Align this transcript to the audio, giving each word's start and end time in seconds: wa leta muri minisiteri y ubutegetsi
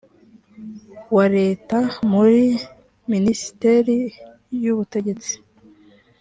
wa 1.15 1.25
leta 1.37 1.77
muri 2.11 2.43
minisiteri 3.11 3.97
y 4.63 4.65
ubutegetsi 4.73 5.33